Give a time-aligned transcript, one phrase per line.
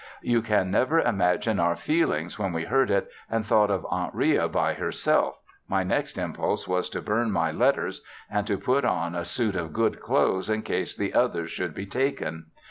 [0.23, 4.47] You can never imagine our feelings when we heard it and thought of Aunt Ria
[4.47, 9.23] by herself, my first impulse was to burn my letters and to put on a
[9.23, 12.47] suit of good clothes in case the others should be taken.